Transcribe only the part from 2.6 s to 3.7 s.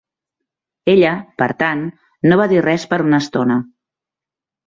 res per una estona.